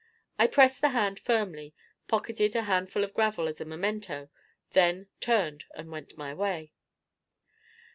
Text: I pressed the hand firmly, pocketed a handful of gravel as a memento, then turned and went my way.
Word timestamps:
I 0.39 0.47
pressed 0.47 0.81
the 0.81 0.89
hand 0.97 1.19
firmly, 1.19 1.75
pocketed 2.07 2.55
a 2.55 2.63
handful 2.63 3.03
of 3.03 3.13
gravel 3.13 3.47
as 3.47 3.61
a 3.61 3.65
memento, 3.65 4.31
then 4.71 5.09
turned 5.19 5.65
and 5.75 5.91
went 5.91 6.17
my 6.17 6.33
way. 6.33 6.71